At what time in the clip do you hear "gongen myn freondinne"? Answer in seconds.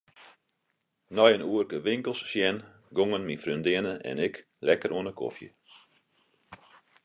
2.97-3.93